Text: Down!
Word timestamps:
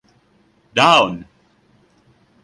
Down! 0.73 1.27